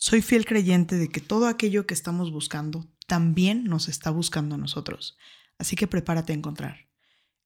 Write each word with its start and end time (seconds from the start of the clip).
Soy 0.00 0.22
fiel 0.22 0.46
creyente 0.46 0.94
de 0.94 1.08
que 1.08 1.20
todo 1.20 1.48
aquello 1.48 1.84
que 1.84 1.92
estamos 1.92 2.30
buscando 2.30 2.86
también 3.08 3.64
nos 3.64 3.88
está 3.88 4.10
buscando 4.10 4.54
a 4.54 4.58
nosotros, 4.58 5.18
así 5.58 5.74
que 5.74 5.88
prepárate 5.88 6.32
a 6.32 6.36
encontrar. 6.36 6.86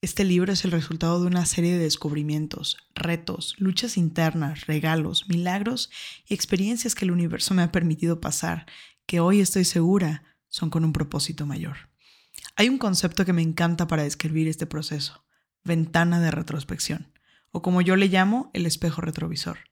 Este 0.02 0.22
libro 0.22 0.52
es 0.52 0.66
el 0.66 0.70
resultado 0.70 1.18
de 1.18 1.28
una 1.28 1.46
serie 1.46 1.72
de 1.72 1.78
descubrimientos, 1.78 2.76
retos, 2.94 3.54
luchas 3.56 3.96
internas, 3.96 4.66
regalos, 4.66 5.30
milagros 5.30 5.90
y 6.28 6.34
experiencias 6.34 6.94
que 6.94 7.06
el 7.06 7.12
universo 7.12 7.54
me 7.54 7.62
ha 7.62 7.72
permitido 7.72 8.20
pasar, 8.20 8.66
que 9.06 9.18
hoy 9.18 9.40
estoy 9.40 9.64
segura 9.64 10.36
son 10.50 10.68
con 10.68 10.84
un 10.84 10.92
propósito 10.92 11.46
mayor. 11.46 11.88
Hay 12.56 12.68
un 12.68 12.76
concepto 12.76 13.24
que 13.24 13.32
me 13.32 13.40
encanta 13.40 13.86
para 13.86 14.02
describir 14.02 14.46
este 14.46 14.66
proceso, 14.66 15.24
ventana 15.64 16.20
de 16.20 16.30
retrospección, 16.30 17.18
o 17.50 17.62
como 17.62 17.80
yo 17.80 17.96
le 17.96 18.08
llamo, 18.08 18.50
el 18.52 18.66
espejo 18.66 19.00
retrovisor. 19.00 19.71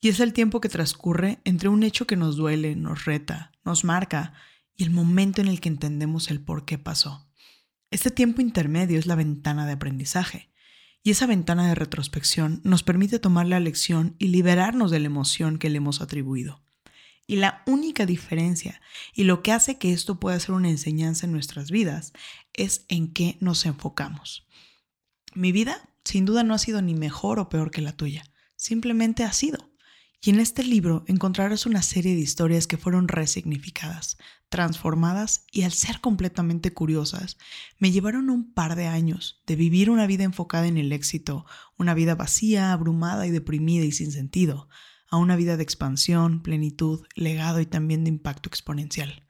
Y 0.00 0.08
es 0.08 0.20
el 0.20 0.32
tiempo 0.32 0.60
que 0.60 0.68
transcurre 0.68 1.40
entre 1.44 1.68
un 1.68 1.82
hecho 1.82 2.06
que 2.06 2.16
nos 2.16 2.36
duele, 2.36 2.76
nos 2.76 3.04
reta, 3.04 3.52
nos 3.64 3.84
marca, 3.84 4.32
y 4.76 4.84
el 4.84 4.90
momento 4.90 5.40
en 5.40 5.48
el 5.48 5.60
que 5.60 5.68
entendemos 5.68 6.30
el 6.30 6.40
por 6.40 6.64
qué 6.64 6.78
pasó. 6.78 7.28
Este 7.90 8.10
tiempo 8.10 8.40
intermedio 8.40 8.98
es 8.98 9.06
la 9.06 9.16
ventana 9.16 9.66
de 9.66 9.72
aprendizaje, 9.72 10.50
y 11.02 11.10
esa 11.10 11.26
ventana 11.26 11.66
de 11.66 11.74
retrospección 11.74 12.60
nos 12.64 12.82
permite 12.82 13.18
tomar 13.18 13.46
la 13.46 13.60
lección 13.60 14.14
y 14.18 14.28
liberarnos 14.28 14.90
de 14.90 15.00
la 15.00 15.06
emoción 15.06 15.58
que 15.58 15.70
le 15.70 15.78
hemos 15.78 16.00
atribuido. 16.00 16.62
Y 17.26 17.36
la 17.36 17.62
única 17.66 18.06
diferencia 18.06 18.80
y 19.14 19.24
lo 19.24 19.42
que 19.42 19.52
hace 19.52 19.78
que 19.78 19.92
esto 19.92 20.18
pueda 20.18 20.40
ser 20.40 20.54
una 20.54 20.70
enseñanza 20.70 21.26
en 21.26 21.32
nuestras 21.32 21.70
vidas 21.70 22.12
es 22.54 22.84
en 22.88 23.12
qué 23.12 23.36
nos 23.40 23.66
enfocamos. 23.66 24.46
Mi 25.34 25.52
vida 25.52 25.88
sin 26.04 26.24
duda 26.24 26.42
no 26.42 26.54
ha 26.54 26.58
sido 26.58 26.80
ni 26.80 26.94
mejor 26.94 27.38
o 27.38 27.50
peor 27.50 27.70
que 27.70 27.82
la 27.82 27.92
tuya, 27.92 28.24
simplemente 28.56 29.24
ha 29.24 29.32
sido. 29.32 29.67
Y 30.20 30.30
en 30.30 30.40
este 30.40 30.64
libro 30.64 31.04
encontrarás 31.06 31.64
una 31.64 31.80
serie 31.80 32.14
de 32.14 32.20
historias 32.20 32.66
que 32.66 32.76
fueron 32.76 33.06
resignificadas, 33.06 34.16
transformadas 34.48 35.44
y 35.52 35.62
al 35.62 35.72
ser 35.72 36.00
completamente 36.00 36.72
curiosas, 36.72 37.38
me 37.78 37.92
llevaron 37.92 38.28
un 38.28 38.52
par 38.52 38.74
de 38.74 38.88
años 38.88 39.42
de 39.46 39.54
vivir 39.54 39.90
una 39.90 40.08
vida 40.08 40.24
enfocada 40.24 40.66
en 40.66 40.76
el 40.76 40.92
éxito, 40.92 41.46
una 41.76 41.94
vida 41.94 42.16
vacía, 42.16 42.72
abrumada 42.72 43.28
y 43.28 43.30
deprimida 43.30 43.84
y 43.84 43.92
sin 43.92 44.10
sentido, 44.10 44.68
a 45.08 45.18
una 45.18 45.36
vida 45.36 45.56
de 45.56 45.62
expansión, 45.62 46.42
plenitud, 46.42 47.06
legado 47.14 47.60
y 47.60 47.66
también 47.66 48.02
de 48.02 48.10
impacto 48.10 48.48
exponencial. 48.48 49.24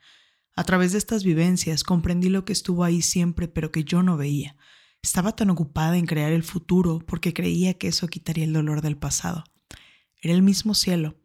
A 0.57 0.65
través 0.65 0.93
de 0.93 0.99
estas 0.99 1.23
vivencias 1.23 1.85
comprendí 1.85 2.31
lo 2.31 2.47
que 2.47 2.55
estuvo 2.55 2.83
ahí 2.83 3.03
siempre 3.03 3.47
pero 3.47 3.71
que 3.71 3.85
yo 3.85 4.03
no 4.03 4.17
veía. 4.17 4.57
Estaba 5.03 5.37
tan 5.37 5.51
ocupada 5.51 5.99
en 5.99 6.07
crear 6.07 6.33
el 6.33 6.43
futuro 6.43 6.99
porque 7.07 7.35
creía 7.35 7.75
que 7.75 7.89
eso 7.89 8.09
quitaría 8.09 8.45
el 8.45 8.55
dolor 8.55 8.81
del 8.81 8.97
pasado. 8.97 9.45
Era 10.21 10.35
el 10.35 10.43
mismo 10.43 10.75
cielo, 10.75 11.17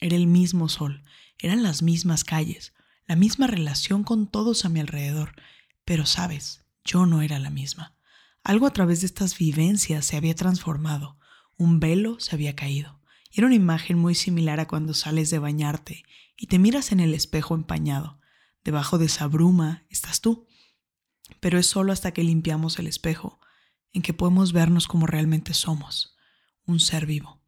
era 0.00 0.16
el 0.16 0.26
mismo 0.26 0.68
sol, 0.68 1.02
eran 1.38 1.62
las 1.62 1.82
mismas 1.82 2.24
calles, 2.24 2.74
la 3.06 3.16
misma 3.16 3.46
relación 3.46 4.04
con 4.04 4.26
todos 4.26 4.64
a 4.64 4.68
mi 4.68 4.80
alrededor, 4.80 5.34
pero 5.84 6.06
sabes, 6.06 6.64
yo 6.84 7.06
no 7.06 7.22
era 7.22 7.38
la 7.38 7.50
misma. 7.50 7.96
Algo 8.42 8.66
a 8.66 8.72
través 8.72 9.00
de 9.00 9.06
estas 9.06 9.38
vivencias 9.38 10.04
se 10.04 10.16
había 10.16 10.34
transformado, 10.34 11.18
un 11.56 11.80
velo 11.80 12.20
se 12.20 12.34
había 12.34 12.54
caído. 12.54 13.00
Era 13.32 13.46
una 13.46 13.56
imagen 13.56 13.98
muy 13.98 14.14
similar 14.14 14.60
a 14.60 14.68
cuando 14.68 14.94
sales 14.94 15.30
de 15.30 15.38
bañarte 15.38 16.04
y 16.36 16.46
te 16.46 16.58
miras 16.58 16.92
en 16.92 17.00
el 17.00 17.14
espejo 17.14 17.54
empañado. 17.54 18.20
Debajo 18.62 18.98
de 18.98 19.06
esa 19.06 19.26
bruma 19.26 19.84
estás 19.88 20.20
tú. 20.20 20.46
Pero 21.40 21.58
es 21.58 21.66
solo 21.66 21.92
hasta 21.92 22.12
que 22.12 22.22
limpiamos 22.22 22.78
el 22.78 22.86
espejo 22.86 23.40
en 23.92 24.02
que 24.02 24.12
podemos 24.12 24.52
vernos 24.52 24.86
como 24.86 25.06
realmente 25.06 25.54
somos, 25.54 26.16
un 26.66 26.80
ser 26.80 27.06
vivo. 27.06 27.43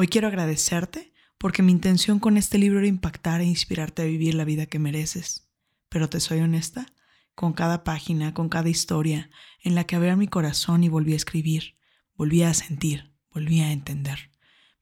Hoy 0.00 0.06
quiero 0.06 0.28
agradecerte 0.28 1.12
porque 1.38 1.64
mi 1.64 1.72
intención 1.72 2.20
con 2.20 2.36
este 2.36 2.56
libro 2.56 2.78
era 2.78 2.86
impactar 2.86 3.40
e 3.40 3.46
inspirarte 3.46 4.02
a 4.02 4.04
vivir 4.04 4.36
la 4.36 4.44
vida 4.44 4.66
que 4.66 4.78
mereces. 4.78 5.50
Pero 5.88 6.08
te 6.08 6.20
soy 6.20 6.38
honesta, 6.38 6.86
con 7.34 7.52
cada 7.52 7.82
página, 7.82 8.32
con 8.32 8.48
cada 8.48 8.68
historia 8.68 9.28
en 9.60 9.74
la 9.74 9.88
que 9.88 9.96
abría 9.96 10.14
mi 10.14 10.28
corazón 10.28 10.84
y 10.84 10.88
volví 10.88 11.14
a 11.14 11.16
escribir, 11.16 11.78
volví 12.14 12.44
a 12.44 12.54
sentir, 12.54 13.12
volví 13.32 13.60
a 13.60 13.72
entender. 13.72 14.30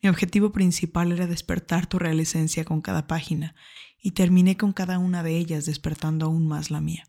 Mi 0.02 0.10
objetivo 0.10 0.52
principal 0.52 1.10
era 1.12 1.26
despertar 1.26 1.86
tu 1.86 1.98
real 1.98 2.20
esencia 2.20 2.66
con 2.66 2.82
cada 2.82 3.06
página 3.06 3.54
y 3.98 4.10
terminé 4.10 4.58
con 4.58 4.74
cada 4.74 4.98
una 4.98 5.22
de 5.22 5.38
ellas 5.38 5.64
despertando 5.64 6.26
aún 6.26 6.46
más 6.46 6.70
la 6.70 6.82
mía. 6.82 7.08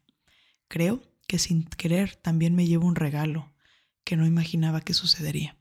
Creo 0.69 1.03
que 1.27 1.39
sin 1.39 1.65
querer 1.65 2.15
también 2.15 2.55
me 2.55 2.67
llevo 2.67 2.87
un 2.87 2.95
regalo 2.95 3.53
que 4.05 4.15
no 4.15 4.25
imaginaba 4.25 4.79
que 4.79 4.93
sucedería. 4.93 5.56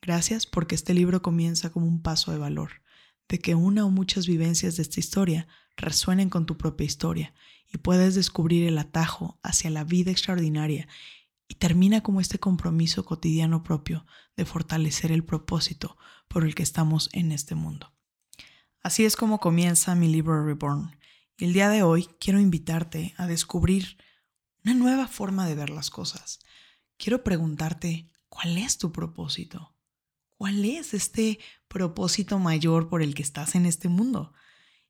Gracias 0.00 0.46
porque 0.46 0.74
este 0.74 0.94
libro 0.94 1.22
comienza 1.22 1.70
como 1.70 1.86
un 1.86 2.02
paso 2.02 2.32
de 2.32 2.38
valor, 2.38 2.82
de 3.28 3.38
que 3.38 3.54
una 3.54 3.84
o 3.84 3.90
muchas 3.90 4.26
vivencias 4.26 4.76
de 4.76 4.82
esta 4.82 5.00
historia 5.00 5.48
resuenen 5.76 6.30
con 6.30 6.46
tu 6.46 6.56
propia 6.56 6.86
historia 6.86 7.34
y 7.72 7.78
puedes 7.78 8.14
descubrir 8.14 8.66
el 8.66 8.78
atajo 8.78 9.38
hacia 9.42 9.70
la 9.70 9.84
vida 9.84 10.10
extraordinaria 10.10 10.88
y 11.48 11.54
termina 11.54 12.02
como 12.02 12.20
este 12.20 12.38
compromiso 12.38 13.04
cotidiano 13.04 13.62
propio 13.62 14.06
de 14.36 14.44
fortalecer 14.44 15.12
el 15.12 15.24
propósito 15.24 15.96
por 16.28 16.44
el 16.44 16.54
que 16.54 16.62
estamos 16.62 17.08
en 17.12 17.32
este 17.32 17.54
mundo. 17.54 17.92
Así 18.82 19.04
es 19.04 19.16
como 19.16 19.40
comienza 19.40 19.94
mi 19.94 20.08
libro 20.08 20.44
Reborn. 20.44 20.96
Y 21.36 21.44
el 21.44 21.52
día 21.52 21.68
de 21.68 21.82
hoy 21.82 22.08
quiero 22.20 22.40
invitarte 22.40 23.14
a 23.16 23.26
descubrir 23.26 23.98
una 24.64 24.74
nueva 24.74 25.08
forma 25.08 25.46
de 25.46 25.54
ver 25.54 25.70
las 25.70 25.90
cosas. 25.90 26.40
Quiero 26.96 27.22
preguntarte, 27.24 28.10
¿cuál 28.28 28.58
es 28.58 28.78
tu 28.78 28.92
propósito? 28.92 29.74
¿Cuál 30.38 30.64
es 30.64 30.94
este 30.94 31.40
propósito 31.66 32.38
mayor 32.38 32.88
por 32.88 33.02
el 33.02 33.14
que 33.14 33.22
estás 33.22 33.56
en 33.56 33.66
este 33.66 33.88
mundo? 33.88 34.32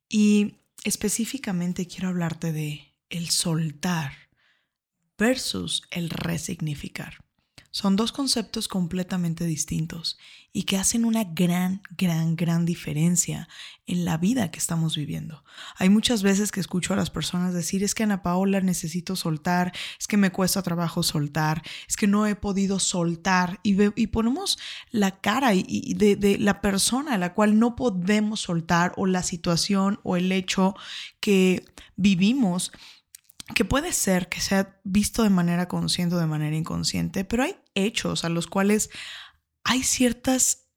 Y 0.07 0.57
específicamente 0.83 1.87
quiero 1.87 2.09
hablarte 2.09 2.51
de 2.51 2.95
el 3.09 3.29
soltar 3.31 4.13
versus 5.17 5.81
el 5.89 6.11
resignificar. 6.11 7.17
Son 7.71 7.95
dos 7.95 8.11
conceptos 8.11 8.67
completamente 8.67 9.45
distintos 9.45 10.17
y 10.51 10.63
que 10.63 10.77
hacen 10.77 11.05
una 11.05 11.23
gran, 11.23 11.81
gran, 11.95 12.35
gran 12.35 12.65
diferencia 12.65 13.47
en 13.85 14.05
la 14.05 14.17
vida 14.17 14.49
que 14.49 14.57
estamos 14.57 14.95
viviendo. 14.95 15.43
Hay 15.77 15.89
muchas 15.89 16.23
veces 16.23 16.51
que 16.51 16.59
escucho 16.59 16.93
a 16.93 16.97
las 16.97 17.11
personas 17.11 17.53
decir, 17.53 17.83
es 17.83 17.93
que 17.93 18.03
Ana 18.03 18.23
Paola 18.23 18.59
necesito 18.59 19.15
soltar, 19.15 19.71
es 19.99 20.07
que 20.07 20.17
me 20.17 20.31
cuesta 20.31 20.63
trabajo 20.63 21.03
soltar, 21.03 21.61
es 21.87 21.95
que 21.95 22.07
no 22.07 22.25
he 22.25 22.35
podido 22.35 22.79
soltar 22.79 23.59
y, 23.61 23.77
y 24.01 24.07
ponemos 24.07 24.57
la 24.89 25.19
cara 25.21 25.51
de, 25.51 26.17
de 26.19 26.37
la 26.39 26.61
persona 26.61 27.13
a 27.13 27.19
la 27.19 27.35
cual 27.35 27.59
no 27.59 27.75
podemos 27.75 28.41
soltar 28.41 28.93
o 28.97 29.05
la 29.05 29.21
situación 29.21 29.99
o 30.03 30.17
el 30.17 30.31
hecho 30.31 30.73
que 31.19 31.65
vivimos 31.95 32.71
que 33.55 33.65
puede 33.65 33.93
ser 33.93 34.29
que 34.29 34.41
sea 34.41 34.79
visto 34.83 35.23
de 35.23 35.29
manera 35.29 35.67
consciente 35.67 36.15
o 36.15 36.19
de 36.19 36.27
manera 36.27 36.55
inconsciente, 36.55 37.25
pero 37.25 37.43
hay 37.43 37.55
hechos 37.75 38.23
a 38.23 38.29
los 38.29 38.47
cuales 38.47 38.89
hay 39.63 39.83
ciertas 39.83 40.69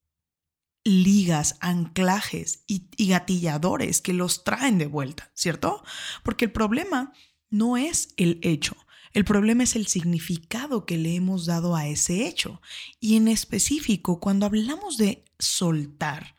ligas, 0.85 1.57
anclajes 1.61 2.65
y, 2.67 2.89
gatilladores 3.07 4.01
que 4.01 4.13
los 4.13 4.45
traen 4.45 4.79
de 4.79 4.87
vuelta, 4.87 5.31
¿cierto? 5.35 5.85
Porque 6.23 6.47
el 6.47 6.53
problema 6.53 7.13
no 7.51 7.77
es 7.77 8.15
el 8.17 8.41
hecho, 8.43 8.77
el 9.13 9.25
problema 9.25 9.63
es 9.63 9.77
el 9.77 9.87
significado 9.87 10.87
que 10.87 10.97
le 10.97 11.15
hemos 11.15 11.47
dado 11.47 11.77
a 11.77 11.87
ese 11.87 12.27
hecho. 12.27 12.63
Y 12.99 13.17
en 13.17 13.29
específico, 13.29 14.21
cuando 14.21 14.47
hablamos 14.47 14.97
de 14.97 15.25
soltar, 15.39 16.37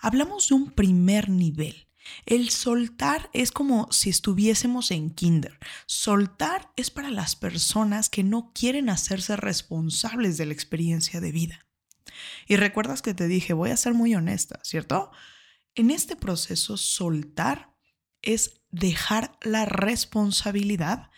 hablamos 0.00 0.48
de 0.48 0.56
un 0.56 0.70
primer 0.72 1.28
nivel. 1.28 1.87
El 2.26 2.50
soltar 2.50 3.30
es 3.32 3.50
como 3.50 3.90
si 3.90 4.10
estuviésemos 4.10 4.90
en 4.90 5.10
kinder. 5.10 5.58
Soltar 5.86 6.72
es 6.76 6.90
para 6.90 7.10
las 7.10 7.36
personas 7.36 8.08
que 8.08 8.22
no 8.22 8.52
quieren 8.54 8.90
hacerse 8.90 9.36
responsables 9.36 10.36
de 10.36 10.46
la 10.46 10.52
experiencia 10.52 11.20
de 11.20 11.32
vida. 11.32 11.66
Y 12.46 12.56
recuerdas 12.56 13.02
que 13.02 13.14
te 13.14 13.28
dije, 13.28 13.52
voy 13.52 13.70
a 13.70 13.76
ser 13.76 13.94
muy 13.94 14.14
honesta, 14.14 14.60
¿cierto? 14.62 15.10
En 15.74 15.90
este 15.90 16.16
proceso, 16.16 16.76
soltar 16.76 17.74
es 18.22 18.60
dejar 18.70 19.38
la 19.42 19.64
responsabilidad 19.64 21.10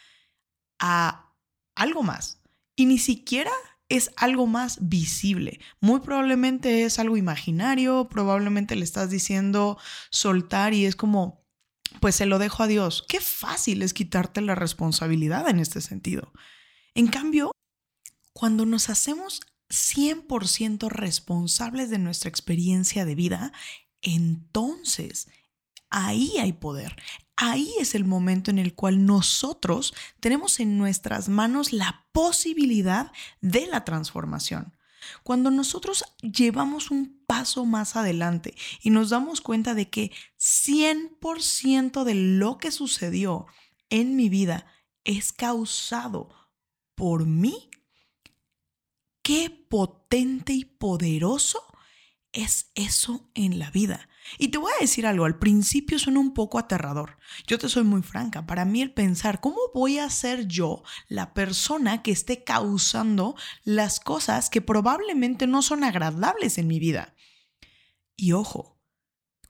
a 0.78 1.34
algo 1.74 2.02
más. 2.02 2.40
Y 2.76 2.86
ni 2.86 2.98
siquiera 2.98 3.52
es 3.90 4.10
algo 4.16 4.46
más 4.46 4.78
visible. 4.88 5.60
Muy 5.80 6.00
probablemente 6.00 6.84
es 6.84 6.98
algo 6.98 7.18
imaginario, 7.18 8.08
probablemente 8.08 8.76
le 8.76 8.84
estás 8.84 9.10
diciendo 9.10 9.76
soltar 10.08 10.72
y 10.72 10.86
es 10.86 10.96
como 10.96 11.40
pues 12.00 12.14
se 12.14 12.24
lo 12.24 12.38
dejo 12.38 12.62
a 12.62 12.68
Dios. 12.68 13.04
Qué 13.08 13.20
fácil 13.20 13.82
es 13.82 13.92
quitarte 13.92 14.40
la 14.40 14.54
responsabilidad 14.54 15.48
en 15.48 15.58
este 15.58 15.80
sentido. 15.80 16.32
En 16.94 17.08
cambio, 17.08 17.50
cuando 18.32 18.64
nos 18.64 18.88
hacemos 18.88 19.40
100% 19.70 20.88
responsables 20.88 21.90
de 21.90 21.98
nuestra 21.98 22.30
experiencia 22.30 23.04
de 23.04 23.16
vida, 23.16 23.52
entonces 24.02 25.28
ahí 25.90 26.38
hay 26.38 26.52
poder. 26.52 26.96
Ahí 27.42 27.72
es 27.80 27.94
el 27.94 28.04
momento 28.04 28.50
en 28.50 28.58
el 28.58 28.74
cual 28.74 29.06
nosotros 29.06 29.94
tenemos 30.20 30.60
en 30.60 30.76
nuestras 30.76 31.30
manos 31.30 31.72
la 31.72 32.04
posibilidad 32.12 33.12
de 33.40 33.66
la 33.66 33.82
transformación. 33.86 34.76
Cuando 35.22 35.50
nosotros 35.50 36.04
llevamos 36.20 36.90
un 36.90 37.24
paso 37.26 37.64
más 37.64 37.96
adelante 37.96 38.54
y 38.82 38.90
nos 38.90 39.08
damos 39.08 39.40
cuenta 39.40 39.72
de 39.72 39.88
que 39.88 40.12
100% 40.38 42.04
de 42.04 42.14
lo 42.14 42.58
que 42.58 42.70
sucedió 42.70 43.46
en 43.88 44.16
mi 44.16 44.28
vida 44.28 44.66
es 45.04 45.32
causado 45.32 46.28
por 46.94 47.24
mí, 47.24 47.70
qué 49.22 49.48
potente 49.48 50.52
y 50.52 50.66
poderoso 50.66 51.69
es 52.32 52.70
eso 52.74 53.30
en 53.34 53.58
la 53.58 53.70
vida. 53.70 54.08
Y 54.38 54.48
te 54.48 54.58
voy 54.58 54.72
a 54.76 54.80
decir 54.80 55.06
algo, 55.06 55.24
al 55.24 55.38
principio 55.38 55.98
suena 55.98 56.20
un 56.20 56.34
poco 56.34 56.58
aterrador. 56.58 57.18
Yo 57.46 57.58
te 57.58 57.68
soy 57.68 57.84
muy 57.84 58.02
franca, 58.02 58.46
para 58.46 58.64
mí 58.64 58.82
el 58.82 58.92
pensar, 58.92 59.40
¿cómo 59.40 59.58
voy 59.74 59.98
a 59.98 60.10
ser 60.10 60.46
yo 60.46 60.82
la 61.08 61.34
persona 61.34 62.02
que 62.02 62.12
esté 62.12 62.44
causando 62.44 63.34
las 63.64 63.98
cosas 63.98 64.50
que 64.50 64.60
probablemente 64.60 65.46
no 65.46 65.62
son 65.62 65.84
agradables 65.84 66.58
en 66.58 66.68
mi 66.68 66.78
vida? 66.78 67.14
Y 68.16 68.32
ojo, 68.32 68.78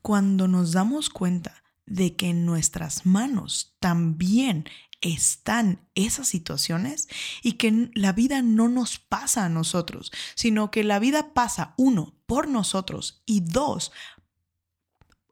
cuando 0.01 0.47
nos 0.47 0.71
damos 0.71 1.09
cuenta 1.09 1.63
de 1.85 2.15
que 2.15 2.29
en 2.29 2.45
nuestras 2.45 3.05
manos 3.05 3.75
también 3.79 4.65
están 5.01 5.87
esas 5.95 6.27
situaciones 6.27 7.09
y 7.41 7.53
que 7.53 7.89
la 7.95 8.13
vida 8.13 8.41
no 8.41 8.69
nos 8.69 8.99
pasa 8.99 9.45
a 9.45 9.49
nosotros, 9.49 10.11
sino 10.35 10.71
que 10.71 10.83
la 10.83 10.99
vida 10.99 11.33
pasa, 11.33 11.73
uno, 11.77 12.20
por 12.31 12.47
nosotros 12.47 13.21
y 13.25 13.41
dos, 13.41 13.91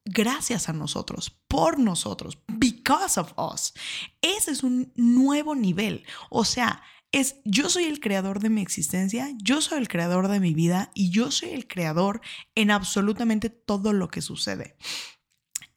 gracias 0.03 0.67
a 0.67 0.73
nosotros, 0.73 1.31
por 1.47 1.79
nosotros, 1.79 2.39
because 2.49 3.17
of 3.17 3.31
us. 3.37 3.73
Ese 4.21 4.51
es 4.51 4.63
un 4.63 4.91
nuevo 4.97 5.55
nivel. 5.55 6.03
O 6.29 6.43
sea, 6.43 6.83
es 7.13 7.37
yo 7.45 7.69
soy 7.69 7.85
el 7.85 8.01
creador 8.01 8.41
de 8.41 8.49
mi 8.49 8.61
existencia, 8.61 9.29
yo 9.41 9.61
soy 9.61 9.77
el 9.77 9.87
creador 9.87 10.27
de 10.27 10.41
mi 10.41 10.53
vida 10.53 10.91
y 10.93 11.09
yo 11.09 11.31
soy 11.31 11.51
el 11.51 11.69
creador 11.69 12.19
en 12.53 12.69
absolutamente 12.69 13.49
todo 13.49 13.93
lo 13.93 14.09
que 14.09 14.21
sucede. 14.21 14.75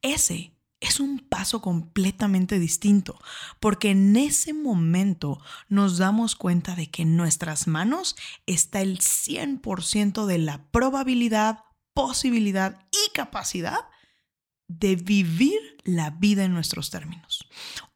Ese 0.01 0.57
es 0.83 0.99
un 0.99 1.21
paso 1.21 1.63
completamente 1.63 2.59
distinto, 2.59 3.19
porque 3.61 3.91
en 3.91 4.17
ese 4.17 4.53
momento 4.53 5.41
nos 5.69 5.97
damos 5.97 6.35
cuenta 6.35 6.75
de 6.75 6.91
que 6.91 7.03
en 7.03 7.17
nuestras 7.17 7.69
manos 7.69 8.17
está 8.47 8.81
el 8.81 8.99
100% 8.99 10.27
de 10.27 10.39
la 10.39 10.67
probabilidad, 10.73 11.61
posibilidad 11.95 12.85
y 12.91 13.13
capacidad 13.13 13.89
de 14.67 14.97
vivir 14.97 15.61
la 15.85 16.11
vida 16.11 16.45
en 16.45 16.53
nuestros 16.53 16.91
términos. 16.91 17.49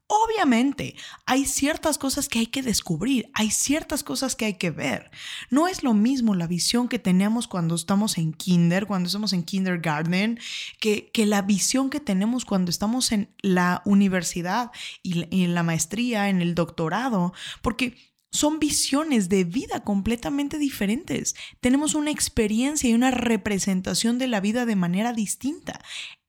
Obviamente, 0.09 0.95
hay 1.25 1.47
ciertas 1.47 1.99
cosas 1.99 2.29
que 2.29 2.39
hay 2.39 2.47
que 2.47 2.63
descubrir, 2.63 3.29
hay 3.35 3.51
ciertas 3.51 4.05
cosas 4.05 4.37
que 4.37 4.45
hay 4.45 4.55
que 4.55 4.71
ver. 4.71 5.11
No 5.51 5.67
es 5.67 5.83
lo 5.83 5.95
mismo 5.95 6.37
la 6.37 6.47
visión 6.47 6.89
que 6.89 7.01
tenemos 7.01 7.49
cuando 7.49 7.75
estamos 7.75 8.17
en 8.17 8.33
kinder, 8.33 8.87
cuando 8.87 9.09
estamos 9.09 9.33
en 9.33 9.43
kindergarten, 9.43 10.39
que, 10.79 11.11
que 11.11 11.27
la 11.27 11.43
visión 11.43 11.91
que 11.91 11.99
tenemos 11.99 12.45
cuando 12.45 12.71
estamos 12.71 13.11
en 13.11 13.35
la 13.41 13.83
universidad 13.85 14.71
y, 15.03 15.27
y 15.37 15.43
en 15.43 15.55
la 15.55 15.65
maestría, 15.65 16.29
en 16.29 16.41
el 16.41 16.55
doctorado, 16.55 17.33
porque 17.61 17.97
son 18.31 18.61
visiones 18.61 19.29
de 19.29 19.43
vida 19.43 19.83
completamente 19.83 20.59
diferentes. 20.59 21.35
Tenemos 21.61 21.95
una 21.95 22.11
experiencia 22.13 22.89
y 22.89 22.95
una 22.95 23.11
representación 23.11 24.19
de 24.19 24.29
la 24.29 24.41
vida 24.41 24.67
de 24.67 24.77
manera 24.77 25.13
distinta. 25.13 25.81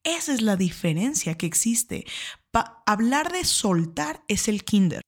Esa 0.04 0.32
es 0.32 0.40
la 0.40 0.56
diferencia 0.56 1.36
que 1.36 1.46
existe. 1.46 2.06
Hablar 2.86 3.32
de 3.32 3.44
soltar 3.44 4.22
es 4.28 4.48
el 4.48 4.64
kinder. 4.64 5.02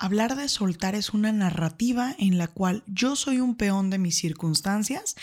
Hablar 0.00 0.36
de 0.36 0.48
soltar 0.48 0.94
es 0.94 1.10
una 1.10 1.32
narrativa 1.32 2.14
en 2.18 2.38
la 2.38 2.46
cual 2.46 2.84
yo 2.86 3.16
soy 3.16 3.40
un 3.40 3.56
peón 3.56 3.90
de 3.90 3.98
mis 3.98 4.16
circunstancias 4.16 5.16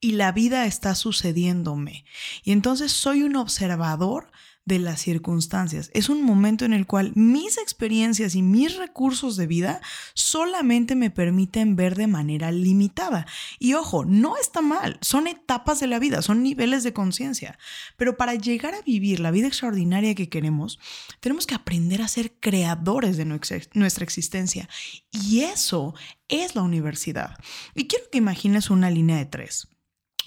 y 0.00 0.12
la 0.12 0.32
vida 0.32 0.64
está 0.64 0.94
sucediéndome. 0.94 2.06
Y 2.42 2.52
entonces 2.52 2.92
soy 2.92 3.24
un 3.24 3.36
observador 3.36 4.30
de 4.64 4.78
las 4.78 5.00
circunstancias. 5.00 5.90
Es 5.92 6.08
un 6.08 6.22
momento 6.22 6.64
en 6.64 6.72
el 6.72 6.86
cual 6.86 7.12
mis 7.14 7.58
experiencias 7.58 8.34
y 8.34 8.42
mis 8.42 8.76
recursos 8.76 9.36
de 9.36 9.46
vida 9.46 9.80
solamente 10.14 10.94
me 10.94 11.10
permiten 11.10 11.74
ver 11.74 11.96
de 11.96 12.06
manera 12.06 12.52
limitada. 12.52 13.26
Y 13.58 13.74
ojo, 13.74 14.04
no 14.04 14.36
está 14.36 14.60
mal, 14.60 14.98
son 15.00 15.26
etapas 15.26 15.80
de 15.80 15.88
la 15.88 15.98
vida, 15.98 16.22
son 16.22 16.42
niveles 16.42 16.84
de 16.84 16.92
conciencia. 16.92 17.58
Pero 17.96 18.16
para 18.16 18.34
llegar 18.34 18.74
a 18.74 18.82
vivir 18.82 19.20
la 19.20 19.30
vida 19.30 19.48
extraordinaria 19.48 20.14
que 20.14 20.28
queremos, 20.28 20.78
tenemos 21.20 21.46
que 21.46 21.54
aprender 21.54 22.02
a 22.02 22.08
ser 22.08 22.32
creadores 22.38 23.16
de 23.16 23.24
nuestra 23.24 24.04
existencia. 24.04 24.68
Y 25.10 25.40
eso 25.40 25.94
es 26.28 26.54
la 26.54 26.62
universidad. 26.62 27.36
Y 27.74 27.88
quiero 27.88 28.04
que 28.10 28.18
imagines 28.18 28.70
una 28.70 28.90
línea 28.90 29.16
de 29.16 29.26
tres. 29.26 29.68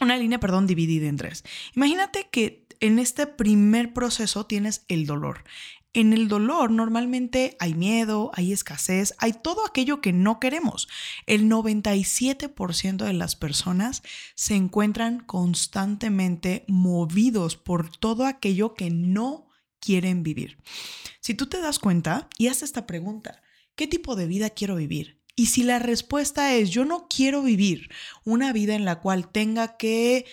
Una 0.01 0.18
línea, 0.18 0.39
perdón, 0.39 0.68
dividida 0.68 1.07
en 1.07 1.18
tres. 1.18 1.44
Imagínate 1.75 2.27
que 2.31 2.68
en 2.80 3.00
este 3.00 3.27
primer 3.27 3.94
proceso 3.94 4.45
tienes 4.45 4.86
el 4.88 5.06
dolor. 5.06 5.44
En 5.94 6.12
el 6.12 6.27
dolor 6.27 6.71
normalmente 6.71 7.56
hay 7.57 7.74
miedo, 7.74 8.30
hay 8.33 8.51
escasez, 8.51 9.15
hay 9.18 9.31
todo 9.31 9.65
aquello 9.65 10.01
que 10.01 10.12
no 10.12 10.42
queremos. 10.42 10.89
El 11.25 11.50
97% 11.50 12.97
de 13.06 13.13
las 13.13 13.38
personas 13.38 14.03
se 14.36 14.56
encuentran 14.56 15.21
constantemente 15.21 16.65
movidos 16.68 17.56
por 17.56 17.89
todo 17.89 18.25
aquello 18.25 18.74
que 18.74 18.89
no 18.89 19.48
quieren 19.80 20.21
vivir. 20.21 20.57
Si 21.21 21.33
tú 21.33 21.48
te 21.48 21.62
das 21.62 21.80
cuenta 21.80 22.27
y 22.38 22.48
haces 22.48 22.63
esta 22.63 22.86
pregunta, 22.86 23.41
¿qué 23.77 23.88
tipo 23.88 24.18
de 24.18 24.27
vida 24.27 24.50
quiero 24.50 24.75
vivir? 24.75 25.21
Y 25.36 25.48
si 25.48 25.64
la 25.64 25.80
respuesta 25.80 26.54
es 26.54 26.70
yo 26.70 26.86
no 26.86 27.08
quiero 27.10 27.42
vivir 27.42 27.90
una 28.24 28.54
vida 28.54 28.76
en 28.76 28.86
la 28.86 29.00
cual 29.00 29.30
tenga 29.30 29.78
que 29.78 30.26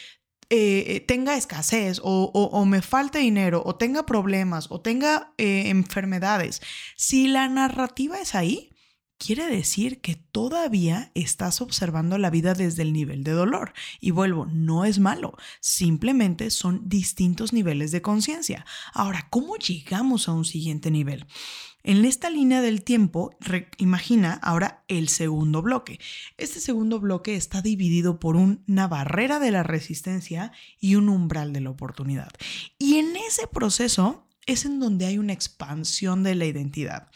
eh, 0.54 1.02
tenga 1.08 1.34
escasez 1.34 1.98
o, 2.02 2.64
me 2.66 2.82
falte 2.82 3.20
dinero 3.20 3.62
o 3.64 3.76
tenga 3.76 4.04
problemas 4.04 4.66
o 4.70 4.82
tenga 4.82 5.32
eh, 5.38 5.70
enfermedades, 5.70 6.60
si 6.94 7.26
la 7.26 7.48
narrativa 7.48 8.20
es 8.20 8.34
ahí, 8.34 8.71
quiere 9.24 9.46
decir 9.46 10.00
que 10.00 10.16
todavía 10.16 11.12
estás 11.14 11.60
observando 11.60 12.18
la 12.18 12.28
vida 12.28 12.54
desde 12.54 12.82
el 12.82 12.92
nivel 12.92 13.22
de 13.22 13.30
dolor. 13.30 13.72
Y 14.00 14.10
vuelvo, 14.10 14.46
no 14.46 14.84
es 14.84 14.98
malo, 14.98 15.36
simplemente 15.60 16.50
son 16.50 16.88
distintos 16.88 17.52
niveles 17.52 17.92
de 17.92 18.02
conciencia. 18.02 18.66
Ahora, 18.92 19.28
¿cómo 19.30 19.56
llegamos 19.56 20.28
a 20.28 20.32
un 20.32 20.44
siguiente 20.44 20.90
nivel? 20.90 21.26
En 21.84 22.04
esta 22.04 22.30
línea 22.30 22.62
del 22.62 22.82
tiempo, 22.82 23.36
imagina 23.78 24.34
ahora 24.42 24.84
el 24.88 25.08
segundo 25.08 25.62
bloque. 25.62 26.00
Este 26.36 26.58
segundo 26.58 26.98
bloque 26.98 27.36
está 27.36 27.62
dividido 27.62 28.18
por 28.18 28.34
una 28.34 28.88
barrera 28.88 29.38
de 29.38 29.52
la 29.52 29.62
resistencia 29.62 30.52
y 30.80 30.96
un 30.96 31.08
umbral 31.08 31.52
de 31.52 31.60
la 31.60 31.70
oportunidad. 31.70 32.30
Y 32.78 32.96
en 32.96 33.14
ese 33.16 33.46
proceso 33.46 34.26
es 34.46 34.64
en 34.64 34.80
donde 34.80 35.06
hay 35.06 35.18
una 35.18 35.32
expansión 35.32 36.24
de 36.24 36.34
la 36.34 36.46
identidad. 36.46 37.08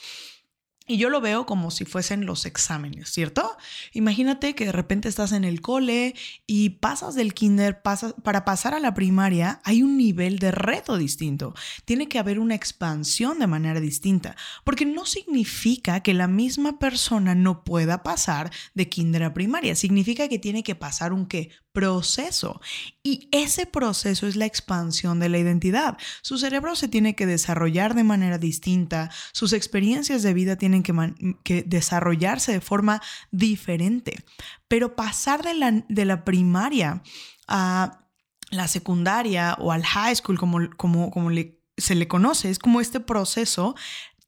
Y 0.88 0.98
yo 0.98 1.10
lo 1.10 1.20
veo 1.20 1.46
como 1.46 1.72
si 1.72 1.84
fuesen 1.84 2.26
los 2.26 2.46
exámenes, 2.46 3.10
¿cierto? 3.10 3.56
Imagínate 3.92 4.54
que 4.54 4.66
de 4.66 4.72
repente 4.72 5.08
estás 5.08 5.32
en 5.32 5.44
el 5.44 5.60
cole 5.60 6.14
y 6.46 6.70
pasas 6.70 7.16
del 7.16 7.34
kinder, 7.34 7.82
para 7.82 8.44
pasar 8.44 8.72
a 8.72 8.78
la 8.78 8.94
primaria, 8.94 9.60
hay 9.64 9.82
un 9.82 9.96
nivel 9.96 10.38
de 10.38 10.52
reto 10.52 10.96
distinto. 10.96 11.54
Tiene 11.84 12.08
que 12.08 12.20
haber 12.20 12.38
una 12.38 12.54
expansión 12.54 13.40
de 13.40 13.48
manera 13.48 13.80
distinta, 13.80 14.36
porque 14.62 14.86
no 14.86 15.06
significa 15.06 16.00
que 16.00 16.14
la 16.14 16.28
misma 16.28 16.78
persona 16.78 17.34
no 17.34 17.64
pueda 17.64 18.04
pasar 18.04 18.52
de 18.74 18.88
kinder 18.88 19.24
a 19.24 19.34
primaria, 19.34 19.74
significa 19.74 20.28
que 20.28 20.38
tiene 20.38 20.62
que 20.62 20.76
pasar 20.76 21.12
un 21.12 21.26
qué? 21.26 21.50
Proceso. 21.76 22.58
Y 23.02 23.28
ese 23.32 23.66
proceso 23.66 24.26
es 24.26 24.34
la 24.34 24.46
expansión 24.46 25.20
de 25.20 25.28
la 25.28 25.36
identidad. 25.36 25.98
Su 26.22 26.38
cerebro 26.38 26.74
se 26.74 26.88
tiene 26.88 27.14
que 27.14 27.26
desarrollar 27.26 27.94
de 27.94 28.02
manera 28.02 28.38
distinta, 28.38 29.10
sus 29.32 29.52
experiencias 29.52 30.22
de 30.22 30.32
vida 30.32 30.56
tienen 30.56 30.82
que, 30.82 31.64
desarrollarse 31.66 32.52
de 32.52 32.62
forma 32.62 33.02
diferente. 33.30 34.24
Pero 34.68 34.96
pasar 34.96 35.42
de 35.42 35.52
la, 35.52 35.84
de 35.86 36.04
la 36.06 36.24
primaria 36.24 37.02
a 37.46 38.06
la 38.50 38.68
secundaria 38.68 39.54
o 39.60 39.70
al 39.70 39.84
high 39.84 40.16
school, 40.16 40.38
como, 40.38 40.70
como, 40.78 41.10
como 41.10 41.28
se 41.76 41.94
le 41.94 42.08
conoce, 42.08 42.48
es 42.48 42.58
como 42.58 42.80
este 42.80 43.00
proceso 43.00 43.74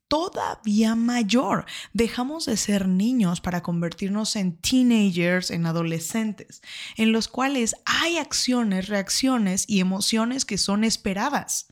todavía 0.09 0.95
mayor. 0.95 1.65
Dejamos 1.93 2.45
de 2.45 2.57
ser 2.57 2.89
niños 2.89 3.39
para 3.39 3.63
convertirnos 3.63 4.35
en 4.35 4.57
teenagers, 4.57 5.51
en 5.51 5.65
adolescentes, 5.65 6.61
en 6.97 7.13
los 7.13 7.29
cuales 7.29 7.75
hay 7.85 8.17
acciones, 8.17 8.89
reacciones 8.89 9.63
y 9.67 9.79
emociones 9.79 10.43
que 10.43 10.57
son 10.57 10.83
esperadas. 10.83 11.67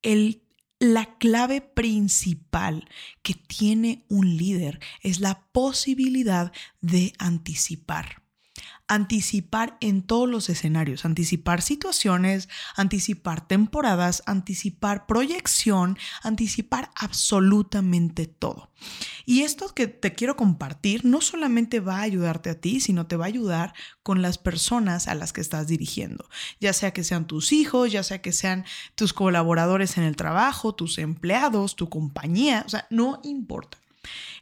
El 0.00 0.42
La 0.78 1.16
clave 1.18 1.62
principal 1.62 2.88
que 3.22 3.34
tiene 3.34 4.04
un 4.08 4.36
líder 4.36 4.78
es 5.02 5.20
la 5.20 5.46
posibilidad 5.52 6.52
de 6.82 7.14
anticipar 7.18 8.25
anticipar 8.88 9.76
en 9.80 10.02
todos 10.02 10.28
los 10.28 10.48
escenarios, 10.48 11.04
anticipar 11.04 11.60
situaciones, 11.62 12.48
anticipar 12.76 13.46
temporadas, 13.46 14.22
anticipar 14.26 15.06
proyección, 15.06 15.98
anticipar 16.22 16.90
absolutamente 16.94 18.26
todo. 18.26 18.70
Y 19.24 19.42
esto 19.42 19.74
que 19.74 19.88
te 19.88 20.12
quiero 20.12 20.36
compartir 20.36 21.04
no 21.04 21.20
solamente 21.20 21.80
va 21.80 21.98
a 21.98 22.02
ayudarte 22.02 22.50
a 22.50 22.60
ti, 22.60 22.80
sino 22.80 23.06
te 23.06 23.16
va 23.16 23.24
a 23.24 23.28
ayudar 23.28 23.74
con 24.02 24.22
las 24.22 24.38
personas 24.38 25.08
a 25.08 25.14
las 25.14 25.32
que 25.32 25.40
estás 25.40 25.66
dirigiendo, 25.66 26.28
ya 26.60 26.72
sea 26.72 26.92
que 26.92 27.02
sean 27.02 27.26
tus 27.26 27.52
hijos, 27.52 27.90
ya 27.90 28.02
sea 28.02 28.22
que 28.22 28.32
sean 28.32 28.64
tus 28.94 29.12
colaboradores 29.12 29.96
en 29.96 30.04
el 30.04 30.14
trabajo, 30.14 30.74
tus 30.74 30.98
empleados, 30.98 31.74
tu 31.74 31.88
compañía, 31.88 32.62
o 32.66 32.68
sea, 32.68 32.86
no 32.90 33.20
importa. 33.24 33.78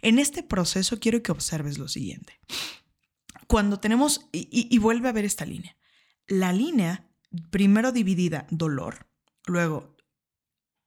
En 0.02 0.18
este 0.18 0.42
proceso 0.42 1.00
quiero 1.00 1.22
que 1.22 1.32
observes 1.32 1.78
lo 1.78 1.88
siguiente 1.88 2.38
cuando 3.46 3.78
tenemos, 3.80 4.28
y, 4.32 4.78
vuelve 4.78 5.08
a 5.08 5.12
ver 5.12 5.24
esta 5.24 5.46
línea, 5.46 5.76
la 6.26 6.52
línea 6.52 7.10
primero 7.50 7.92
dividida 7.92 8.46
dolor, 8.50 9.06
luego 9.46 9.96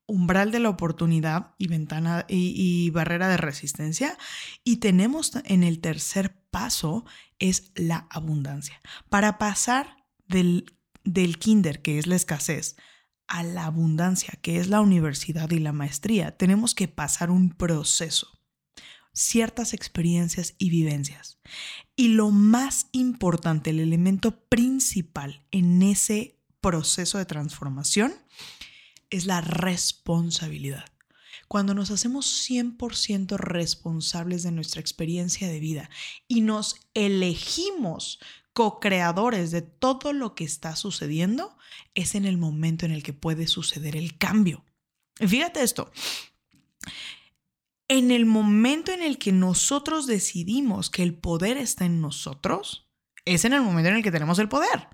umbral 0.09 0.51
de 0.51 0.59
la 0.59 0.69
oportunidad 0.69 1.53
y 1.57 1.67
ventana 1.67 2.25
y, 2.29 2.89
barrera 2.91 3.27
de 3.27 3.37
resistencia. 3.37 4.17
Y 4.63 4.77
tenemos 4.77 5.33
en 5.43 5.63
el 5.63 5.79
tercer 5.79 6.41
paso 6.49 7.05
es 7.39 7.71
la 7.75 8.07
abundancia. 8.09 8.81
Para 9.09 9.37
pasar 9.37 10.05
del, 10.27 10.77
del 11.03 11.37
kinder, 11.37 11.81
que 11.81 11.99
es 11.99 12.07
la 12.07 12.15
escasez, 12.15 12.77
a 13.27 13.43
la 13.43 13.65
abundancia, 13.65 14.39
que 14.41 14.57
es 14.57 14.69
la 14.69 14.79
universidad 14.79 15.51
y 15.51 15.59
la 15.59 15.73
maestría, 15.73 16.37
tenemos 16.37 16.73
que 16.73 16.87
pasar 16.87 17.29
un 17.29 17.49
proceso 17.49 18.37
ciertas 19.17 19.73
experiencias 19.73 20.53
y 20.59 20.69
vivencias. 20.69 21.39
Y 21.99 22.09
lo 22.09 22.29
más 22.29 22.87
importante, 22.91 23.71
el 23.71 23.79
elemento 23.79 24.39
principal 24.39 25.43
en 25.49 25.81
ese 25.81 26.37
proceso 26.61 27.17
de 27.17 27.25
transformación 27.25 28.13
es 29.09 29.25
la 29.25 29.41
responsabilidad. 29.41 30.85
Cuando 31.47 31.73
nos 31.73 31.89
hacemos 31.89 32.47
100% 32.47 33.37
responsables 33.37 34.43
de 34.43 34.51
nuestra 34.51 34.79
experiencia 34.79 35.47
de 35.47 35.59
vida 35.59 35.89
y 36.27 36.41
nos 36.41 36.75
elegimos 36.93 38.19
co-creadores 38.53 39.49
de 39.49 39.63
todo 39.63 40.13
lo 40.13 40.35
que 40.35 40.43
está 40.43 40.75
sucediendo, 40.75 41.57
es 41.95 42.13
en 42.13 42.25
el 42.25 42.37
momento 42.37 42.85
en 42.85 42.91
el 42.91 43.01
que 43.01 43.13
puede 43.13 43.47
suceder 43.47 43.95
el 43.95 44.19
cambio. 44.19 44.63
Fíjate 45.15 45.63
esto, 45.63 45.91
en 47.87 48.11
el 48.11 48.25
momento 48.25 48.91
en 48.91 49.01
el 49.01 49.17
que 49.17 49.31
nosotros 49.31 50.07
decidimos 50.07 50.89
que 50.89 51.03
el 51.03 51.13
poder 51.13 51.57
está 51.57 51.85
en 51.85 52.01
nosotros, 52.01 52.89
es 53.25 53.45
en 53.45 53.53
el 53.53 53.61
momento 53.61 53.89
en 53.89 53.95
el 53.95 54.03
que 54.03 54.11
tenemos 54.11 54.39
el 54.39 54.49
poder. 54.49 54.89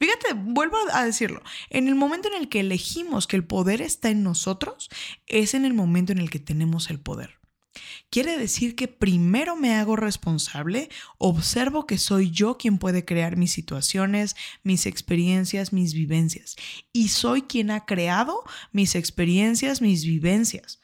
Fíjate, 0.00 0.34
vuelvo 0.34 0.76
a 0.92 1.04
decirlo, 1.04 1.42
en 1.70 1.88
el 1.88 1.96
momento 1.96 2.28
en 2.28 2.34
el 2.34 2.48
que 2.48 2.60
elegimos 2.60 3.26
que 3.26 3.36
el 3.36 3.44
poder 3.44 3.82
está 3.82 4.10
en 4.10 4.22
nosotros, 4.22 4.88
es 5.26 5.54
en 5.54 5.64
el 5.64 5.74
momento 5.74 6.12
en 6.12 6.18
el 6.18 6.30
que 6.30 6.38
tenemos 6.38 6.90
el 6.90 7.00
poder. 7.00 7.38
Quiere 8.10 8.38
decir 8.38 8.74
que 8.74 8.88
primero 8.88 9.56
me 9.56 9.74
hago 9.74 9.96
responsable, 9.96 10.88
observo 11.18 11.86
que 11.86 11.98
soy 11.98 12.30
yo 12.30 12.58
quien 12.58 12.78
puede 12.78 13.04
crear 13.04 13.36
mis 13.36 13.52
situaciones, 13.52 14.36
mis 14.62 14.86
experiencias, 14.86 15.72
mis 15.72 15.94
vivencias. 15.94 16.56
Y 16.92 17.08
soy 17.08 17.42
quien 17.42 17.70
ha 17.70 17.84
creado 17.84 18.44
mis 18.72 18.94
experiencias, 18.94 19.82
mis 19.82 20.04
vivencias. 20.04 20.80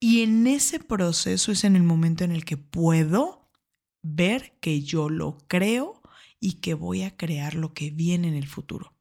Y 0.00 0.22
en 0.22 0.46
ese 0.46 0.78
proceso 0.78 1.50
es 1.50 1.64
en 1.64 1.74
el 1.74 1.82
momento 1.82 2.24
en 2.24 2.30
el 2.30 2.44
que 2.44 2.56
puedo 2.56 3.50
ver 4.02 4.56
que 4.60 4.82
yo 4.82 5.08
lo 5.08 5.38
creo 5.48 6.00
y 6.40 6.54
que 6.54 6.74
voy 6.74 7.02
a 7.02 7.16
crear 7.16 7.54
lo 7.54 7.74
que 7.74 7.90
viene 7.90 8.28
en 8.28 8.34
el 8.34 8.46
futuro. 8.46 8.94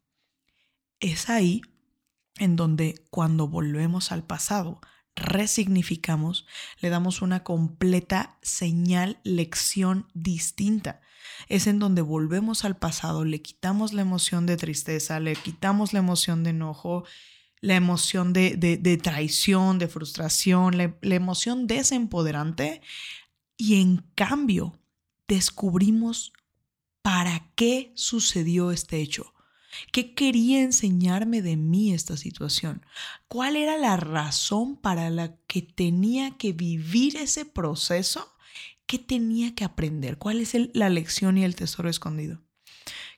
Es 0.99 1.29
ahí 1.29 1.61
en 2.39 2.55
donde 2.55 3.05
cuando 3.09 3.47
volvemos 3.47 4.11
al 4.11 4.23
pasado, 4.25 4.81
resignificamos, 5.15 6.45
le 6.79 6.89
damos 6.89 7.21
una 7.21 7.43
completa 7.43 8.37
señal, 8.41 9.19
lección 9.23 10.07
distinta. 10.13 11.01
Es 11.47 11.67
en 11.67 11.79
donde 11.79 12.01
volvemos 12.01 12.65
al 12.65 12.77
pasado, 12.77 13.25
le 13.25 13.41
quitamos 13.41 13.93
la 13.93 14.01
emoción 14.01 14.45
de 14.45 14.57
tristeza, 14.57 15.19
le 15.19 15.35
quitamos 15.35 15.93
la 15.93 15.99
emoción 15.99 16.43
de 16.43 16.51
enojo 16.51 17.05
la 17.61 17.75
emoción 17.75 18.33
de, 18.33 18.99
traición, 19.01 19.79
de 19.79 19.87
frustración, 19.87 20.77
la, 20.77 20.95
la 21.01 21.15
emoción 21.15 21.67
desempoderante 21.67 22.81
y 23.57 23.81
en 23.81 24.05
cambio 24.15 24.79
descubrimos 25.27 26.33
para 27.01 27.51
qué 27.55 27.91
sucedió 27.95 28.71
este 28.71 29.01
hecho. 29.01 29.33
¿Qué 29.91 30.13
quería 30.13 30.61
enseñarme 30.61 31.41
de 31.41 31.57
mí 31.57 31.93
esta 31.93 32.17
situación? 32.17 32.85
¿Cuál 33.27 33.55
era 33.55 33.77
la 33.77 33.97
razón 33.97 34.77
para 34.77 35.09
la 35.09 35.35
que 35.47 35.61
tenía 35.61 36.37
que 36.37 36.53
vivir 36.53 37.17
ese 37.17 37.45
proceso? 37.45 38.33
¿Qué 38.85 38.97
tenía 38.97 39.53
que 39.53 39.65
aprender? 39.65 40.17
¿Cuál 40.17 40.39
es 40.39 40.55
la 40.73 40.89
lección 40.89 41.37
y 41.37 41.43
el 41.43 41.55
tesoro 41.55 41.89
escondido? 41.89 42.46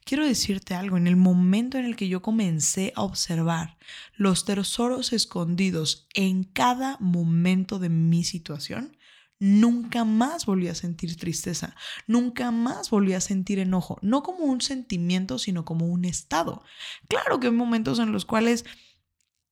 Quiero 0.09 0.25
decirte 0.25 0.73
algo, 0.73 0.97
en 0.97 1.05
el 1.05 1.17
momento 1.17 1.77
en 1.77 1.85
el 1.85 1.95
que 1.95 2.07
yo 2.07 2.23
comencé 2.23 2.93
a 2.95 3.03
observar 3.03 3.77
los 4.15 4.43
tesoros 4.43 5.13
escondidos 5.13 6.07
en 6.15 6.45
cada 6.45 6.97
momento 6.99 7.77
de 7.77 7.89
mi 7.89 8.23
situación, 8.23 8.97
nunca 9.37 10.05
más 10.05 10.47
volví 10.47 10.67
a 10.67 10.73
sentir 10.73 11.15
tristeza, 11.15 11.75
nunca 12.07 12.49
más 12.49 12.89
volví 12.89 13.13
a 13.13 13.21
sentir 13.21 13.59
enojo, 13.59 13.99
no 14.01 14.23
como 14.23 14.45
un 14.45 14.61
sentimiento, 14.61 15.37
sino 15.37 15.63
como 15.63 15.85
un 15.85 16.05
estado. 16.05 16.63
Claro 17.07 17.39
que 17.39 17.45
hay 17.45 17.53
momentos 17.53 17.99
en 17.99 18.11
los 18.11 18.25
cuales 18.25 18.65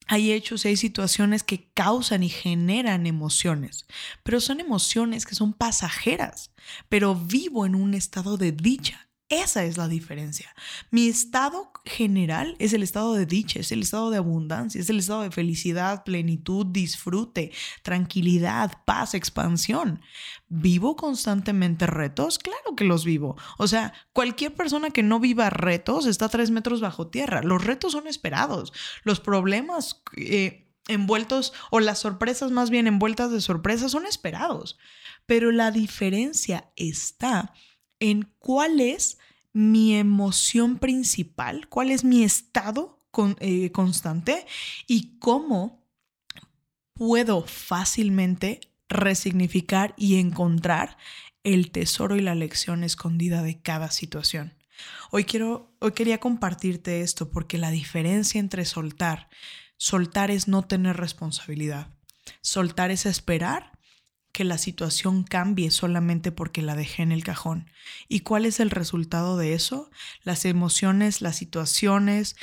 hay 0.07 0.31
hechos 0.31 0.65
y 0.65 0.69
hay 0.69 0.77
situaciones 0.77 1.43
que 1.43 1.69
causan 1.75 2.23
y 2.23 2.29
generan 2.29 3.05
emociones, 3.05 3.85
pero 4.23 4.41
son 4.41 4.59
emociones 4.59 5.27
que 5.27 5.35
son 5.35 5.53
pasajeras, 5.53 6.49
pero 6.89 7.13
vivo 7.13 7.67
en 7.67 7.75
un 7.75 7.93
estado 7.93 8.37
de 8.37 8.53
dicha. 8.53 9.06
Esa 9.29 9.65
es 9.65 9.75
la 9.75 9.89
diferencia. 9.89 10.55
Mi 10.89 11.07
estado 11.07 11.73
general 11.83 12.55
es 12.59 12.71
el 12.71 12.81
estado 12.81 13.13
de 13.13 13.25
dicha, 13.25 13.59
es 13.59 13.73
el 13.73 13.81
estado 13.81 14.09
de 14.09 14.17
abundancia, 14.17 14.79
es 14.79 14.89
el 14.89 14.99
estado 14.99 15.23
de 15.23 15.31
felicidad, 15.31 16.05
plenitud, 16.05 16.65
disfrute, 16.65 17.51
tranquilidad, 17.81 18.83
paz, 18.85 19.15
expansión. 19.15 20.01
¿Vivo 20.47 20.95
constantemente 20.95 21.87
retos? 21.87 22.39
Claro 22.39 22.75
que 22.77 22.85
los 22.85 23.03
vivo. 23.03 23.35
O 23.57 23.67
sea, 23.67 23.91
cualquier 24.13 24.55
persona 24.55 24.91
que 24.91 25.03
no 25.03 25.19
viva 25.19 25.49
retos 25.49 26.05
está 26.05 26.29
tres 26.29 26.49
metros 26.49 26.79
bajo 26.79 27.07
tierra. 27.07 27.43
Los 27.43 27.65
retos 27.65 27.91
son 27.91 28.07
esperados. 28.07 28.71
Los 29.03 29.19
problemas... 29.19 30.03
Eh, 30.15 30.63
envueltos 30.89 31.51
o 31.69 31.81
las 31.81 31.99
sorpresas 31.99 32.51
más 32.51 32.69
bien 32.69 32.87
envueltas 32.87 33.29
de 33.29 33.41
sorpresas 33.41 33.91
son 33.91 34.05
esperados. 34.05 34.77
Pero 35.25 35.51
la 35.51 35.69
diferencia 35.69 36.71
está 36.77 37.53
en 37.99 38.31
cuál 38.39 38.79
es 38.79 39.17
mi 39.53 39.95
emoción 39.95 40.77
principal, 40.77 41.67
cuál 41.67 41.91
es 41.91 42.03
mi 42.03 42.23
estado 42.23 42.99
eh, 43.39 43.71
constante 43.71 44.45
y 44.85 45.17
cómo 45.17 45.83
puedo 46.93 47.43
fácilmente 47.43 48.61
resignificar 48.89 49.93
y 49.97 50.17
encontrar 50.17 50.97
el 51.43 51.71
tesoro 51.71 52.15
y 52.15 52.21
la 52.21 52.35
lección 52.35 52.83
escondida 52.83 53.41
de 53.41 53.59
cada 53.59 53.89
situación. 53.89 54.53
Hoy 55.11 55.23
quiero 55.23 55.75
hoy 55.79 55.93
quería 55.93 56.19
compartirte 56.19 57.01
esto 57.01 57.31
porque 57.31 57.57
la 57.57 57.71
diferencia 57.71 58.39
entre 58.39 58.65
soltar, 58.65 59.29
soltar 59.77 60.29
es 60.29 60.47
no 60.47 60.63
tener 60.63 60.97
responsabilidad. 60.97 61.87
Soltar 62.41 62.91
es 62.91 63.05
esperar 63.05 63.76
que 64.31 64.43
la 64.43 64.57
situación 64.57 65.23
cambie 65.23 65.71
solamente 65.71 66.31
porque 66.31 66.61
la 66.61 66.75
dejé 66.75 67.03
en 67.03 67.11
el 67.11 67.23
cajón. 67.23 67.71
¿Y 68.07 68.19
cuál 68.21 68.45
es 68.45 68.59
el 68.59 68.69
resultado 68.69 69.37
de 69.37 69.53
eso? 69.53 69.89
Las 70.23 70.45
emociones, 70.45 71.21
las 71.21 71.37
situaciones 71.37 72.35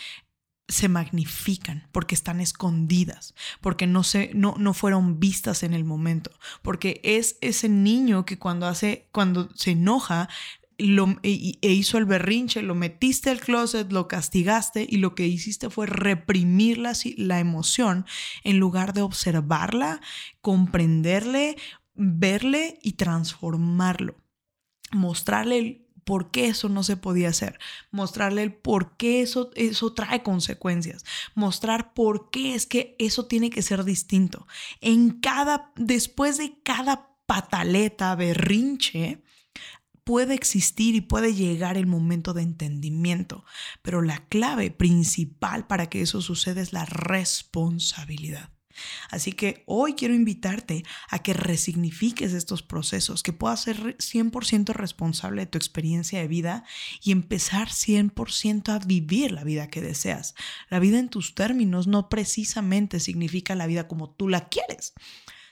se 0.67 0.88
magnifican 0.88 1.88
porque 1.93 2.14
están 2.14 2.41
escondidas, 2.41 3.35
porque 3.61 3.87
no, 3.87 4.03
se, 4.03 4.31
no, 4.35 4.55
no 4.59 4.73
fueron 4.73 5.21
vistas 5.21 5.62
en 5.62 5.75
el 5.75 5.85
momento, 5.85 6.31
porque 6.62 7.00
es 7.05 7.37
ese 7.43 7.69
niño 7.69 8.25
que 8.25 8.38
cuando 8.38 8.67
hace, 8.67 9.09
cuando 9.12 9.50
se 9.55 9.73
enoja, 9.73 10.29
lo, 10.78 11.16
e, 11.23 11.59
e, 11.61 11.73
hizo 11.73 11.99
el 11.99 12.04
berrinche, 12.04 12.62
lo 12.62 12.75
metiste 12.75 13.31
al 13.31 13.40
closet, 13.40 13.90
lo 13.93 14.09
castigaste 14.09 14.87
y 14.88 14.97
lo 14.97 15.14
que 15.14 15.26
hiciste 15.26 15.71
fue 15.71 15.87
reprimir 15.87 16.78
la, 16.78 16.93
la 17.16 17.40
emoción 17.40 18.07
en 18.43 18.59
lugar 18.59 18.93
de 18.93 19.02
observarla, 19.02 20.00
comprenderle 20.40 21.57
verle 21.95 22.78
y 22.83 22.93
transformarlo, 22.93 24.16
mostrarle 24.93 25.87
por 26.04 26.31
qué 26.31 26.49
eso 26.49 26.69
no 26.69 26.83
se 26.83 26.97
podía 26.97 27.31
hacer, 27.31 27.59
mostrarle 27.90 28.43
el 28.43 28.52
por 28.52 28.97
qué 28.97 29.23
eso, 29.23 29.50
eso 29.54 29.95
trae 29.95 30.23
consecuencias, 30.23 31.04
mostrar 31.35 31.95
por 31.95 32.31
qué 32.31 32.54
es 32.54 32.66
que 32.66 32.95
eso 32.99 33.26
tiene 33.26 33.49
que 33.49 33.62
ser 33.62 33.85
distinto. 33.85 34.47
En 34.81 35.21
cada, 35.21 35.73
después 35.76 36.37
de 36.37 36.61
cada 36.62 37.16
pataleta, 37.26 38.14
berrinche, 38.16 39.24
puede 40.04 40.34
existir 40.34 40.94
y 40.94 41.00
puede 41.00 41.34
llegar 41.34 41.76
el 41.76 41.87
momento 41.87 42.34
de 42.34 42.42
entendimiento, 42.42 43.44
pero 43.82 44.02
la 44.02 44.26
clave 44.28 44.70
principal 44.70 45.66
para 45.66 45.88
que 45.88 46.02
eso 46.02 46.20
suceda 46.20 46.61
es 46.61 46.73
la 46.73 46.84
responsabilidad. 46.84 48.50
Así 49.11 49.32
que 49.32 49.62
hoy 49.66 49.94
quiero 49.94 50.14
invitarte 50.14 50.84
a 51.08 51.20
que 51.20 51.32
resignifiques 51.32 52.32
estos 52.32 52.62
procesos, 52.62 53.23
que 53.23 53.32
puedas 53.32 53.61
ser 53.62 53.96
100% 53.99 54.73
responsable 54.73 55.42
de 55.42 55.46
tu 55.46 55.58
experiencia 55.58 56.20
de 56.20 56.28
vida 56.28 56.64
y 57.02 57.12
empezar 57.12 57.68
100% 57.68 58.68
a 58.70 58.78
vivir 58.80 59.32
la 59.32 59.44
vida 59.44 59.68
que 59.68 59.80
deseas. 59.80 60.34
La 60.70 60.80
vida 60.80 60.99
en 60.99 61.08
tus 61.08 61.34
términos 61.34 61.87
no 61.87 62.08
precisamente 62.08 63.00
significa 63.00 63.54
la 63.54 63.66
vida 63.66 63.87
como 63.87 64.11
tú 64.11 64.28
la 64.28 64.49
quieres 64.49 64.94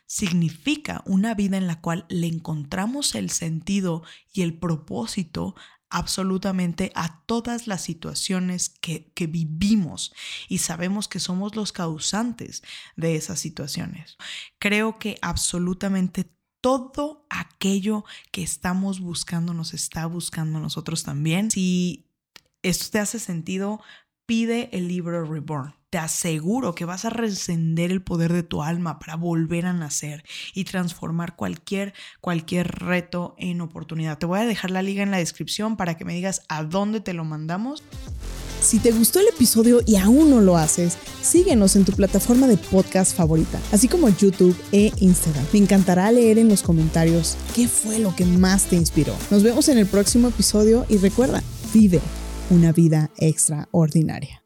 significa 0.06 1.02
una 1.06 1.34
vida 1.34 1.56
en 1.56 1.66
la 1.66 1.80
cual 1.80 2.06
le 2.08 2.26
encontramos 2.26 3.14
el 3.14 3.30
sentido 3.30 4.02
y 4.32 4.42
el 4.42 4.58
propósito 4.58 5.54
absolutamente 5.88 6.90
a 6.94 7.22
todas 7.26 7.66
las 7.66 7.82
situaciones 7.82 8.70
que, 8.70 9.12
que, 9.12 9.26
vivimos 9.26 10.14
y 10.48 10.58
sabemos 10.58 11.06
que 11.06 11.20
somos 11.20 11.54
los 11.54 11.72
causantes 11.72 12.62
de 12.96 13.16
esas 13.16 13.40
situaciones. 13.40 14.16
Creo 14.58 14.98
que 14.98 15.18
absolutamente 15.20 16.32
todo 16.62 17.26
aquello 17.28 18.04
que 18.30 18.42
estamos 18.42 19.00
buscando 19.00 19.52
nos 19.52 19.74
está 19.74 20.06
buscando 20.06 20.60
nosotros 20.60 21.02
también. 21.02 21.50
Si 21.50 22.08
esto 22.62 22.86
te 22.90 22.98
hace 22.98 23.18
sentido, 23.18 23.80
pide 24.24 24.70
el 24.72 24.88
libro 24.88 25.24
Reborn 25.24 25.81
te 25.92 25.98
aseguro 25.98 26.74
que 26.74 26.86
vas 26.86 27.04
a 27.04 27.10
recender 27.10 27.92
el 27.92 28.00
poder 28.00 28.32
de 28.32 28.42
tu 28.42 28.62
alma 28.62 28.98
para 28.98 29.14
volver 29.14 29.66
a 29.66 29.74
nacer 29.74 30.24
y 30.54 30.64
transformar 30.64 31.36
cualquier, 31.36 31.92
cualquier 32.22 32.66
reto 32.80 33.34
en 33.36 33.60
oportunidad. 33.60 34.16
Te 34.16 34.24
voy 34.24 34.38
a 34.38 34.46
dejar 34.46 34.70
la 34.70 34.80
liga 34.80 35.02
en 35.02 35.10
la 35.10 35.18
descripción 35.18 35.76
para 35.76 35.98
que 35.98 36.06
me 36.06 36.14
digas 36.14 36.44
a 36.48 36.64
dónde 36.64 37.00
te 37.00 37.12
lo 37.12 37.26
mandamos. 37.26 37.82
Si 38.62 38.78
te 38.78 38.90
gustó 38.90 39.20
el 39.20 39.28
episodio 39.28 39.82
y 39.84 39.96
aún 39.96 40.30
no 40.30 40.40
lo 40.40 40.56
haces, 40.56 40.96
síguenos 41.20 41.76
en 41.76 41.84
tu 41.84 41.92
plataforma 41.92 42.46
de 42.46 42.56
podcast 42.56 43.14
favorita, 43.14 43.60
así 43.70 43.86
como 43.86 44.08
YouTube 44.08 44.56
e 44.72 44.92
Instagram. 44.96 45.44
Me 45.52 45.58
encantará 45.58 46.10
leer 46.10 46.38
en 46.38 46.48
los 46.48 46.62
comentarios 46.62 47.36
qué 47.54 47.68
fue 47.68 47.98
lo 47.98 48.16
que 48.16 48.24
más 48.24 48.64
te 48.64 48.76
inspiró. 48.76 49.14
Nos 49.30 49.42
vemos 49.42 49.68
en 49.68 49.76
el 49.76 49.86
próximo 49.86 50.28
episodio 50.28 50.86
y 50.88 50.96
recuerda, 50.96 51.42
vive 51.74 52.00
una 52.48 52.72
vida 52.72 53.10
extraordinaria. 53.18 54.41